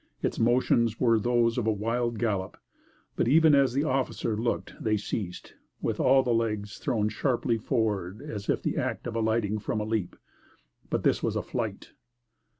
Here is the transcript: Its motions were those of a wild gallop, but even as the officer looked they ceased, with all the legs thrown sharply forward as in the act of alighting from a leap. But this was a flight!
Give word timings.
Its 0.23 0.39
motions 0.39 0.99
were 0.99 1.19
those 1.19 1.59
of 1.59 1.67
a 1.67 1.71
wild 1.71 2.17
gallop, 2.17 2.57
but 3.15 3.27
even 3.27 3.53
as 3.53 3.71
the 3.73 3.83
officer 3.83 4.35
looked 4.35 4.73
they 4.83 4.97
ceased, 4.97 5.53
with 5.79 5.99
all 5.99 6.23
the 6.23 6.33
legs 6.33 6.79
thrown 6.79 7.07
sharply 7.07 7.59
forward 7.59 8.19
as 8.19 8.49
in 8.49 8.57
the 8.63 8.77
act 8.77 9.05
of 9.05 9.15
alighting 9.15 9.59
from 9.59 9.79
a 9.79 9.85
leap. 9.85 10.15
But 10.89 11.03
this 11.03 11.21
was 11.21 11.35
a 11.35 11.43
flight! 11.43 11.91